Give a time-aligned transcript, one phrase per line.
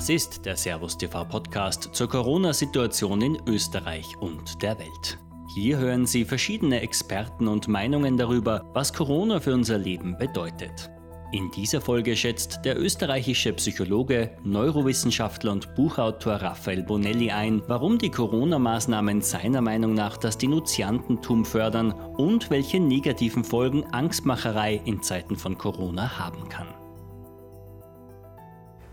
[0.00, 5.18] Das ist der Servus TV Podcast zur Corona-Situation in Österreich und der Welt.
[5.54, 10.90] Hier hören Sie verschiedene Experten und Meinungen darüber, was Corona für unser Leben bedeutet.
[11.32, 18.10] In dieser Folge schätzt der österreichische Psychologe, Neurowissenschaftler und Buchautor Raphael Bonelli ein, warum die
[18.10, 25.58] Corona-Maßnahmen seiner Meinung nach das Denunziantentum fördern und welche negativen Folgen Angstmacherei in Zeiten von
[25.58, 26.79] Corona haben kann.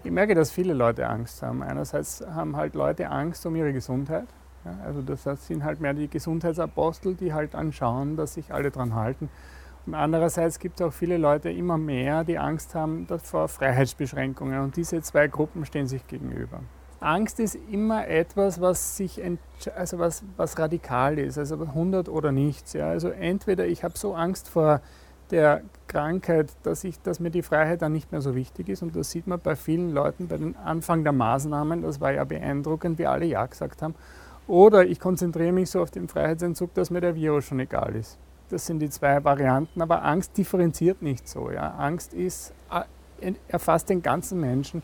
[0.04, 1.64] Ich merke, dass viele Leute Angst haben.
[1.64, 4.28] Einerseits haben halt Leute Angst um ihre Gesundheit.
[4.64, 8.96] Ja, also das sind halt mehr die Gesundheitsapostel, die halt anschauen, dass sich alle dran
[8.96, 9.30] halten.
[9.86, 14.60] Und andererseits gibt es auch viele Leute immer mehr, die Angst haben vor Freiheitsbeschränkungen.
[14.60, 16.59] Und diese zwei Gruppen stehen sich gegenüber.
[17.00, 19.22] Angst ist immer etwas, was sich
[19.76, 22.73] also was, was radikal ist, also 100 oder nichts.
[22.73, 22.90] Ja.
[22.90, 24.82] Also entweder ich habe so Angst vor
[25.31, 28.81] der Krankheit, dass, ich, dass mir die Freiheit dann nicht mehr so wichtig ist.
[28.81, 31.81] Und das sieht man bei vielen Leuten bei den Anfang der Maßnahmen.
[31.81, 33.95] Das war ja beeindruckend, wie alle Ja gesagt haben.
[34.47, 38.17] Oder ich konzentriere mich so auf den Freiheitsentzug, dass mir der Virus schon egal ist.
[38.50, 39.81] Das sind die zwei Varianten.
[39.81, 41.52] Aber Angst differenziert nicht so.
[41.52, 41.75] Ja.
[41.75, 42.53] Angst ist,
[43.22, 44.81] äh, erfasst den ganzen Menschen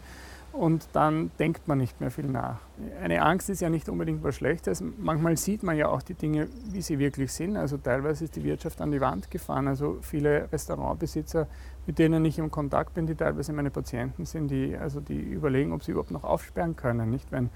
[0.54, 2.59] und dann denkt man nicht mehr viel nach.
[3.02, 4.84] Eine Angst ist ja nicht unbedingt was Schlechtes.
[5.00, 7.58] Manchmal sieht man ja auch die Dinge, wie sie wirklich sind.
[7.58, 9.68] Also teilweise ist die Wirtschaft an die Wand gefahren.
[9.68, 11.48] Also viele Restaurantbesitzer,
[11.88, 15.74] mit denen ich im Kontakt bin, die teilweise meine Patienten sind, die, also die überlegen,
[15.74, 17.09] ob sie überhaupt noch aufsperren können.
[17.09, 17.31] Nicht?
[17.31, 17.50] Wenn,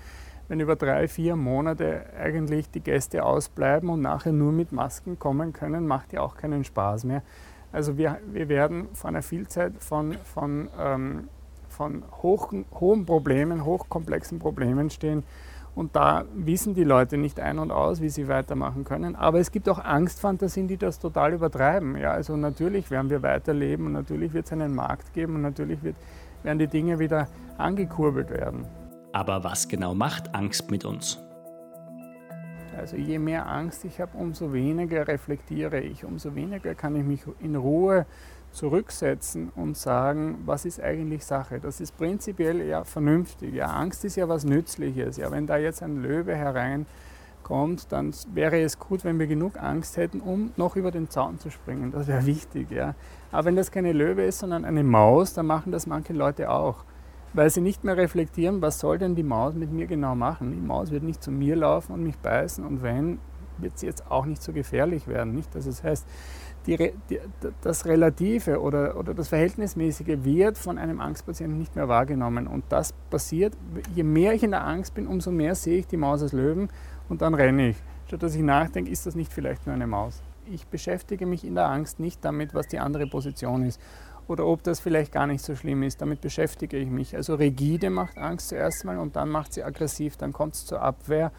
[0.47, 5.53] wenn über drei, vier Monate eigentlich die Gäste ausbleiben und nachher nur mit Masken kommen
[5.53, 7.21] können, macht ja auch keinen Spaß mehr.
[7.71, 11.27] Also wir, wir werden vor einer Vielzahl von, von ähm,
[11.77, 15.23] von hoch, hohen Problemen, hochkomplexen Problemen stehen.
[15.75, 19.15] Und da wissen die Leute nicht ein und aus, wie sie weitermachen können.
[19.15, 21.95] Aber es gibt auch Angstfantasien, die das total übertreiben.
[21.97, 25.83] Ja, also natürlich werden wir weiterleben und natürlich wird es einen Markt geben und natürlich
[25.83, 25.95] wird,
[26.41, 27.27] werden die Dinge wieder
[27.59, 28.65] angekurbelt werden.
[29.13, 31.19] Aber was genau macht Angst mit uns?
[32.75, 37.21] Also je mehr Angst ich habe, umso weniger reflektiere ich, umso weniger kann ich mich
[37.39, 38.07] in Ruhe
[38.51, 41.59] zurücksetzen und sagen, was ist eigentlich Sache?
[41.59, 43.53] Das ist prinzipiell ja vernünftig.
[43.53, 45.17] Ja, Angst ist ja was Nützliches.
[45.17, 49.97] Ja, wenn da jetzt ein Löwe hereinkommt, dann wäre es gut, wenn wir genug Angst
[49.97, 51.91] hätten, um noch über den Zaun zu springen.
[51.91, 52.71] Das wäre wichtig.
[52.71, 52.95] Ja.
[53.31, 56.83] Aber wenn das keine Löwe ist, sondern eine Maus, dann machen das manche Leute auch.
[57.33, 60.51] Weil sie nicht mehr reflektieren, was soll denn die Maus mit mir genau machen?
[60.51, 63.19] Die Maus wird nicht zu mir laufen und mich beißen und wenn,
[63.59, 65.35] wird sie jetzt auch nicht so gefährlich werden.
[65.35, 65.53] Nicht?
[65.53, 66.07] Das heißt,
[66.67, 67.19] die, die,
[67.61, 72.45] das Relative oder, oder das Verhältnismäßige wird von einem Angstpatienten nicht mehr wahrgenommen.
[72.45, 73.53] Und das passiert,
[73.95, 76.69] je mehr ich in der Angst bin, umso mehr sehe ich die Maus als Löwen
[77.09, 77.77] und dann renne ich.
[78.07, 80.21] Statt dass ich nachdenke, ist das nicht vielleicht nur eine Maus?
[80.45, 83.81] Ich beschäftige mich in der Angst nicht damit, was die andere Position ist
[84.27, 86.01] oder ob das vielleicht gar nicht so schlimm ist.
[86.01, 87.15] Damit beschäftige ich mich.
[87.15, 90.81] Also rigide macht Angst zuerst mal und dann macht sie aggressiv, dann kommt es zur
[90.81, 91.31] Abwehr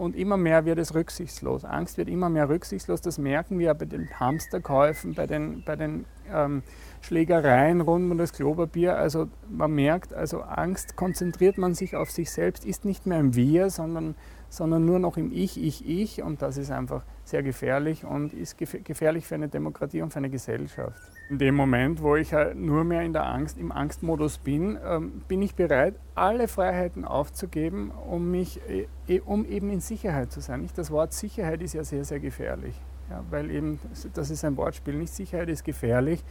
[0.00, 1.64] und immer mehr wird es rücksichtslos.
[1.64, 3.02] Angst wird immer mehr rücksichtslos.
[3.02, 6.62] Das merken wir bei den Hamsterkäufen, bei den, bei den ähm,
[7.00, 8.96] Schlägereien rund um das Klopapier.
[8.96, 13.34] Also man merkt, also Angst konzentriert man sich auf sich selbst, ist nicht mehr im
[13.34, 14.14] Wir, sondern,
[14.48, 16.22] sondern nur noch im Ich, Ich, Ich.
[16.22, 20.30] Und das ist einfach sehr gefährlich und ist gefährlich für eine Demokratie und für eine
[20.30, 21.00] Gesellschaft.
[21.30, 25.22] In dem Moment, wo ich halt nur mehr in der Angst, im Angstmodus bin, ähm,
[25.28, 28.60] bin ich bereit, alle Freiheiten aufzugeben, um, mich,
[29.08, 30.68] äh, um eben in Sicherheit zu sein.
[30.74, 32.74] Das Wort Sicherheit ist ja sehr, sehr gefährlich.
[33.10, 33.80] Ja, weil eben,
[34.14, 36.22] das ist ein Wortspiel, nicht Sicherheit ist gefährlich,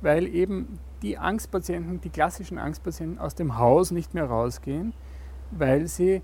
[0.00, 4.94] weil eben die Angstpatienten, die klassischen Angstpatienten aus dem Haus nicht mehr rausgehen,
[5.50, 6.22] weil sie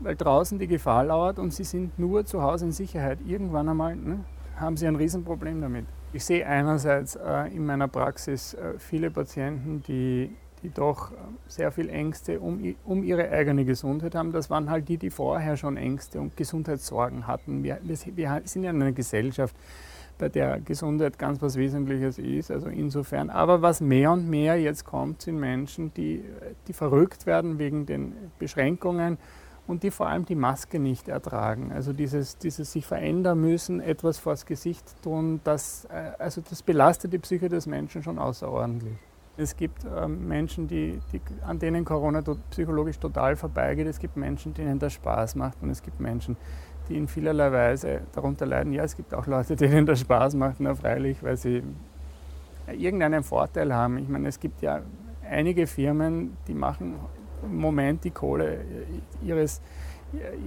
[0.00, 3.18] weil draußen die Gefahr lauert und sie sind nur zu Hause in Sicherheit.
[3.24, 4.24] Irgendwann einmal ne,
[4.56, 5.86] haben sie ein Riesenproblem damit.
[6.12, 10.34] Ich sehe einerseits äh, in meiner Praxis äh, viele Patienten, die,
[10.66, 11.14] die doch äh,
[11.46, 14.32] sehr viel Ängste um, um ihre eigene Gesundheit haben.
[14.32, 17.62] Das waren halt die, die vorher schon Ängste und Gesundheitssorgen hatten.
[17.62, 19.54] Wir, wir, wir sind ja in einer Gesellschaft,
[20.18, 22.50] bei der Gesundheit ganz was Wesentliches ist.
[22.50, 23.30] Also insofern.
[23.30, 26.24] Aber was mehr und mehr jetzt kommt, sind Menschen, die,
[26.66, 29.18] die verrückt werden wegen den Beschränkungen
[29.68, 31.70] und die vor allem die Maske nicht ertragen.
[31.72, 37.12] Also dieses, dieses sich verändern müssen, etwas vors Gesicht tun, das, äh, also das belastet
[37.12, 38.96] die Psyche des Menschen schon außerordentlich.
[39.38, 43.86] Es gibt äh, Menschen, die, die, an denen Corona psychologisch total vorbeigeht.
[43.86, 45.62] Es gibt Menschen, denen das Spaß macht.
[45.62, 46.36] Und es gibt Menschen,
[46.88, 48.72] die in vielerlei Weise darunter leiden.
[48.72, 51.62] Ja, es gibt auch Leute, denen das Spaß macht, na freilich, weil sie
[52.66, 53.98] irgendeinen Vorteil haben.
[53.98, 54.80] Ich meine, es gibt ja
[55.28, 56.94] einige Firmen, die machen
[57.44, 58.64] im Moment die Kohle
[59.22, 59.60] ihres,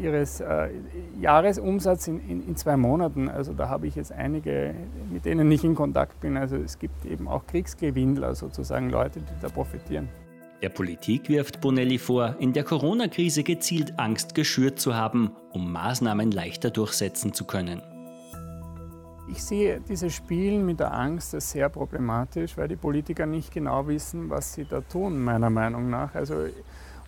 [0.01, 0.69] ihres äh,
[1.19, 3.29] Jahresumsatz in, in, in, zwei Monaten.
[3.29, 4.73] Also da habe ich jetzt einige,
[5.11, 6.37] mit denen ich in Kontakt bin.
[6.37, 10.09] Also es gibt eben auch Kriegsgewinnler sozusagen, Leute, die da profitieren.
[10.61, 16.31] Der Politik wirft Bonelli vor, in der Corona-Krise gezielt Angst geschürt zu haben, um Maßnahmen
[16.31, 17.81] leichter durchsetzen zu können.
[19.31, 23.87] Ich sehe dieses Spielen mit der Angst als sehr problematisch, weil die Politiker nicht genau
[23.87, 26.15] wissen, was sie da tun, meiner Meinung nach.
[26.15, 26.47] Also,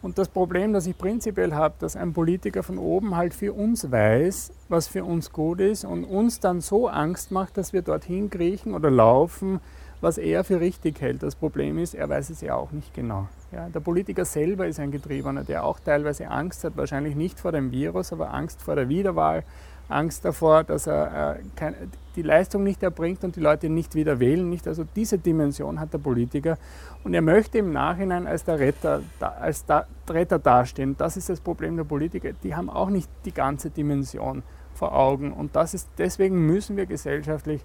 [0.02, 3.92] und das Problem, das ich prinzipiell habe, dass ein Politiker von oben halt für uns
[3.92, 8.30] weiß, was für uns gut ist und uns dann so Angst macht, dass wir dorthin
[8.30, 9.60] kriechen oder laufen,
[10.02, 11.22] was er für richtig hält.
[11.22, 13.28] Das Problem ist, er weiß es ja auch nicht genau.
[13.52, 17.52] Ja, der Politiker selber ist ein Getriebener, der auch teilweise Angst hat, wahrscheinlich nicht vor
[17.52, 19.44] dem Virus, aber Angst vor der Wiederwahl,
[19.92, 21.74] Angst davor, dass er äh,
[22.16, 24.50] die Leistung nicht erbringt und die Leute nicht wieder wählen.
[24.50, 24.68] Nicht?
[24.68, 26.58] Also diese Dimension hat der Politiker.
[27.04, 30.96] Und er möchte im Nachhinein als der Retter, als der Retter dastehen.
[30.98, 32.32] Das ist das Problem der Politiker.
[32.44, 34.44] Die haben auch nicht die ganze Dimension
[34.74, 35.32] vor Augen.
[35.32, 37.62] Und das ist, deswegen müssen wir gesellschaftlich,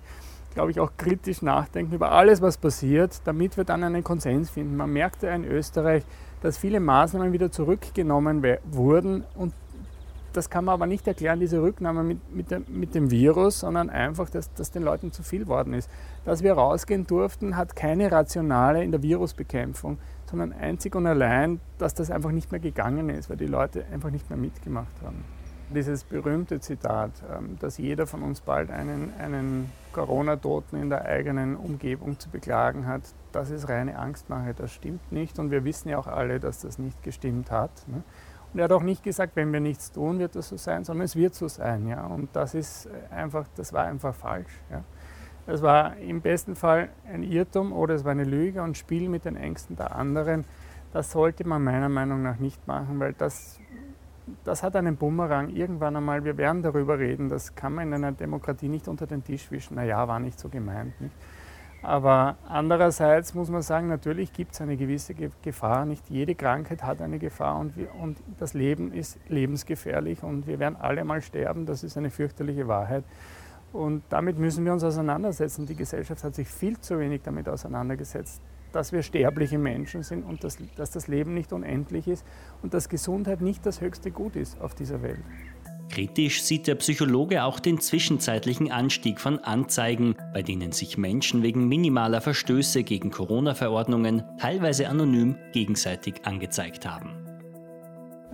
[0.54, 4.76] glaube ich, auch kritisch nachdenken über alles, was passiert, damit wir dann einen Konsens finden.
[4.76, 6.04] Man merkte in Österreich,
[6.40, 9.52] dass viele Maßnahmen wieder zurückgenommen wurden und
[10.36, 13.90] das kann man aber nicht erklären, diese Rücknahme mit, mit, dem, mit dem Virus, sondern
[13.90, 15.90] einfach, dass, dass den Leuten zu viel worden ist.
[16.24, 21.94] Dass wir rausgehen durften, hat keine Rationale in der Virusbekämpfung, sondern einzig und allein, dass
[21.94, 25.24] das einfach nicht mehr gegangen ist, weil die Leute einfach nicht mehr mitgemacht haben.
[25.74, 31.56] Dieses berühmte Zitat, ähm, dass jeder von uns bald einen, einen Corona-Toten in der eigenen
[31.56, 34.54] Umgebung zu beklagen hat, das ist reine Angstmache.
[34.54, 37.70] Das stimmt nicht und wir wissen ja auch alle, dass das nicht gestimmt hat.
[37.88, 38.04] Ne?
[38.56, 41.04] Und er hat auch nicht gesagt, wenn wir nichts tun, wird das so sein, sondern
[41.04, 41.86] es wird so sein.
[41.86, 42.06] Ja?
[42.06, 44.62] Und das ist einfach, das war einfach falsch.
[44.70, 44.82] Ja?
[45.46, 49.26] Es war im besten Fall ein Irrtum oder es war eine Lüge und Spiel mit
[49.26, 50.46] den Ängsten der anderen.
[50.90, 53.60] Das sollte man meiner Meinung nach nicht machen, weil das,
[54.42, 55.50] das hat einen Bumerang.
[55.50, 59.22] Irgendwann einmal, wir werden darüber reden, das kann man in einer Demokratie nicht unter den
[59.22, 59.74] Tisch wischen.
[59.74, 60.98] Naja, war nicht so gemeint.
[60.98, 61.14] Nicht?
[61.82, 65.84] Aber andererseits muss man sagen, natürlich gibt es eine gewisse Gefahr.
[65.84, 70.58] Nicht jede Krankheit hat eine Gefahr und, wir, und das Leben ist lebensgefährlich und wir
[70.58, 71.66] werden alle mal sterben.
[71.66, 73.04] Das ist eine fürchterliche Wahrheit.
[73.72, 75.66] Und damit müssen wir uns auseinandersetzen.
[75.66, 78.40] Die Gesellschaft hat sich viel zu wenig damit auseinandergesetzt,
[78.72, 82.24] dass wir sterbliche Menschen sind und dass, dass das Leben nicht unendlich ist
[82.62, 85.22] und dass Gesundheit nicht das höchste Gut ist auf dieser Welt.
[85.90, 91.68] Kritisch sieht der Psychologe auch den zwischenzeitlichen Anstieg von Anzeigen, bei denen sich Menschen wegen
[91.68, 97.25] minimaler Verstöße gegen Corona-Verordnungen teilweise anonym gegenseitig angezeigt haben.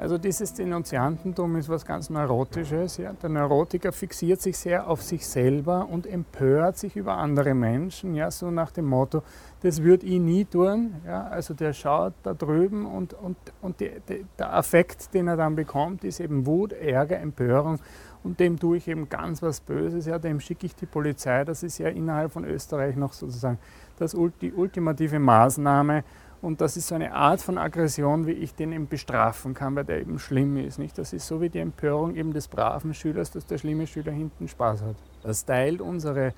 [0.02, 2.96] Also dieses Denunziantentum ist was ganz Neurotisches.
[2.96, 3.12] Ja.
[3.12, 8.28] Der Neurotiker fixiert sich sehr auf sich selber und empört sich über andere Menschen, ja,
[8.32, 9.22] so nach dem Motto,
[9.60, 10.96] das würde ich nie tun.
[11.06, 11.28] Ja.
[11.28, 15.54] Also der schaut da drüben und, und, und die, die, der Affekt, den er dann
[15.54, 17.78] bekommt, ist eben Wut, Ärger, Empörung
[18.24, 21.44] und dem tue ich eben ganz was Böses, ja, dem schicke ich die Polizei.
[21.44, 23.60] Das ist ja innerhalb von Österreich noch sozusagen
[24.00, 26.02] das, die ultimative Maßnahme
[26.42, 29.84] und das ist so eine Art von Aggression, wie ich den eben bestrafen kann, weil
[29.84, 30.76] der eben schlimm ist.
[30.76, 30.98] Nicht?
[30.98, 34.48] Das ist so wie die Empörung eben des braven Schülers, dass der schlimme Schüler hinten
[34.48, 34.96] Spaß hat.
[35.22, 36.34] Das teilt unsere,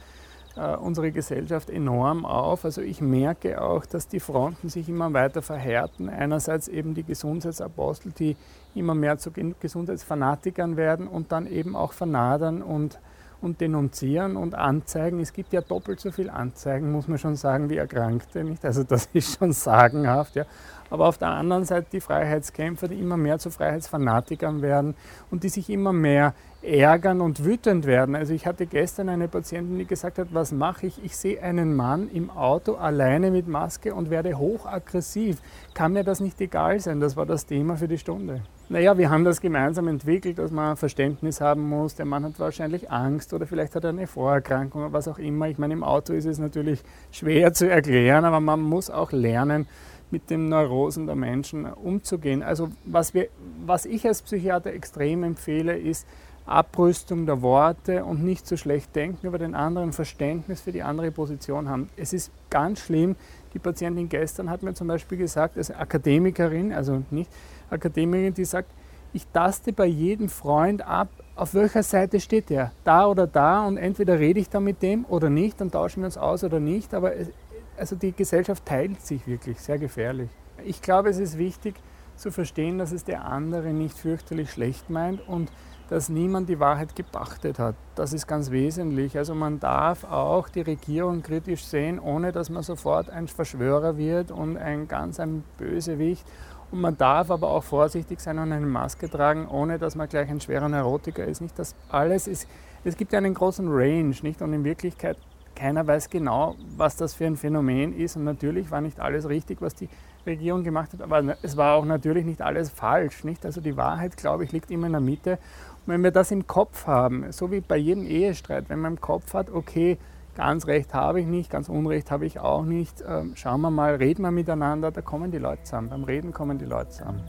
[0.56, 2.66] äh, unsere Gesellschaft enorm auf.
[2.66, 6.10] Also ich merke auch, dass die Fronten sich immer weiter verhärten.
[6.10, 8.36] Einerseits eben die Gesundheitsapostel, die
[8.74, 13.00] immer mehr zu Gesundheitsfanatikern werden und dann eben auch vernadern und
[13.44, 15.20] und denunzieren und anzeigen.
[15.20, 18.43] Es gibt ja doppelt so viel Anzeigen, muss man schon sagen, wie Erkrankte.
[18.43, 18.64] Nicht?
[18.64, 20.37] Also das ist schon sagenhaft.
[20.37, 20.44] Ja.
[20.91, 24.94] Aber auf der anderen Seite die Freiheitskämpfer, die immer mehr zu Freiheitsfanatikern werden
[25.31, 28.15] und die sich immer mehr ärgern und wütend werden.
[28.15, 31.05] Also ich hatte gestern eine Patientin, die gesagt hat, was mache ich?
[31.05, 35.41] Ich sehe einen Mann im Auto alleine mit Maske und werde hochaggressiv.
[35.74, 37.01] Kann mir das nicht egal sein?
[37.01, 38.43] Das war das Thema für die Stunde.
[38.70, 41.96] Naja, wir haben das gemeinsam entwickelt, dass man Verständnis haben muss.
[41.96, 45.48] Der Mann hat wahrscheinlich Angst oder vielleicht hat er eine Vorerkrankung oder was auch immer.
[45.48, 49.66] Ich meine, im Auto ist es natürlich schwer zu erklären, aber man muss auch lernen,
[50.10, 52.42] mit den Neurosen der Menschen umzugehen.
[52.42, 53.28] Also was, wir,
[53.66, 56.06] was ich als Psychiater extrem empfehle, ist
[56.46, 61.10] Abrüstung der Worte und nicht so schlecht denken über den anderen, Verständnis für die andere
[61.10, 61.90] Position haben.
[61.96, 63.16] Es ist ganz schlimm.
[63.52, 67.30] Die Patientin gestern hat mir zum Beispiel gesagt, als Akademikerin, also nicht
[67.74, 68.70] Akademikerin, die sagt,
[69.12, 73.76] ich taste bei jedem Freund ab, auf welcher Seite steht er, da oder da und
[73.76, 76.94] entweder rede ich da mit dem oder nicht, dann tauschen wir uns aus oder nicht,
[76.94, 77.31] aber es,
[77.76, 80.31] also die Gesellschaft teilt sich wirklich, sehr gefährlich.
[80.64, 81.74] Ich glaube, es ist wichtig
[82.16, 85.50] zu verstehen, dass es der andere nicht fürchterlich schlecht meint und
[85.91, 87.74] dass niemand die Wahrheit gepachtet hat.
[87.94, 89.17] Das ist ganz wesentlich.
[89.17, 94.31] Also man darf auch die Regierung kritisch sehen, ohne dass man sofort ein Verschwörer wird
[94.31, 96.26] und ein ganz ein Bösewicht.
[96.70, 100.29] Und man darf aber auch vorsichtig sein und eine Maske tragen, ohne dass man gleich
[100.31, 101.41] ein schwerer Neurotiker ist.
[101.41, 102.48] Nicht das alles ist.
[102.82, 104.43] Es gibt ja einen großen Range, nicht?
[104.43, 105.17] Und in Wirklichkeit
[105.55, 108.17] keiner weiß genau, was das für ein Phänomen ist.
[108.17, 109.88] Und natürlich war nicht alles richtig, was die
[110.26, 113.24] Regierung gemacht hat, aber es war auch natürlich nicht alles falsch.
[113.24, 113.44] Nicht?
[113.44, 115.38] Also die Wahrheit, glaube ich, liegt immer in der Mitte.
[115.86, 119.34] Wenn wir das im Kopf haben, so wie bei jedem Ehestreit, wenn man im Kopf
[119.34, 119.98] hat, okay,
[120.34, 123.96] ganz recht habe ich nicht, ganz unrecht habe ich auch nicht, ähm, schauen wir mal,
[123.96, 125.91] reden wir miteinander, da kommen die Leute zusammen.
[125.91, 127.22] Beim Reden kommen die Leute zusammen.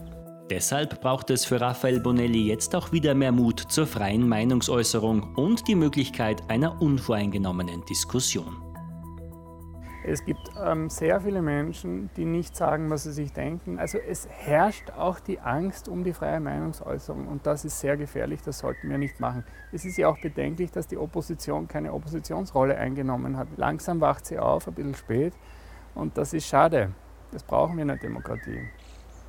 [0.50, 5.68] Deshalb braucht es für Raphael Bonelli jetzt auch wieder mehr Mut zur freien Meinungsäußerung und
[5.68, 8.65] die Möglichkeit einer unvoreingenommenen Diskussion.
[10.08, 13.80] Es gibt ähm, sehr viele Menschen, die nicht sagen, was sie sich denken.
[13.80, 18.44] Also es herrscht auch die Angst um die freie Meinungsäußerung und das ist sehr gefährlich,
[18.44, 19.44] das sollten wir nicht machen.
[19.72, 23.48] Es ist ja auch bedenklich, dass die Opposition keine Oppositionsrolle eingenommen hat.
[23.58, 25.34] Langsam wacht sie auf, ein bisschen spät
[25.96, 26.92] und das ist schade.
[27.32, 28.60] Das brauchen wir in der Demokratie.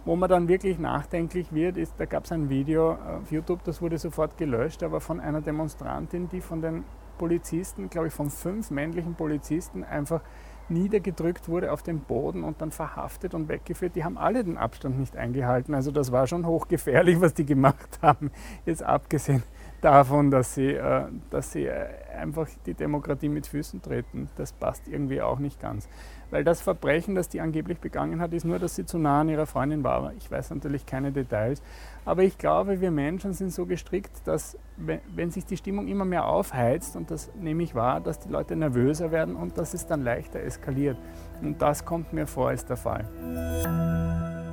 [0.04, 3.80] Wo man dann wirklich nachdenklich wird, ist, da gab es ein Video auf YouTube, das
[3.80, 6.84] wurde sofort gelöscht, aber von einer Demonstrantin, die von den
[7.16, 10.20] Polizisten, glaube ich, von fünf männlichen Polizisten einfach
[10.70, 13.96] niedergedrückt wurde auf den Boden und dann verhaftet und weggeführt.
[13.96, 15.74] Die haben alle den Abstand nicht eingehalten.
[15.74, 18.30] Also das war schon hochgefährlich, was die gemacht haben.
[18.64, 19.42] Jetzt abgesehen
[19.80, 24.28] davon, dass sie, äh, dass sie äh, einfach die Demokratie mit Füßen treten.
[24.36, 25.88] Das passt irgendwie auch nicht ganz.
[26.30, 29.28] Weil das Verbrechen, das die angeblich begangen hat, ist nur, dass sie zu nah an
[29.28, 30.12] ihrer Freundin war.
[30.18, 31.62] Ich weiß natürlich keine Details.
[32.04, 36.26] Aber ich glaube, wir Menschen sind so gestrickt, dass wenn sich die Stimmung immer mehr
[36.26, 40.02] aufheizt, und das nehme ich wahr, dass die Leute nervöser werden und dass es dann
[40.02, 40.98] leichter eskaliert.
[41.42, 44.45] Und das kommt mir vor, ist der Fall.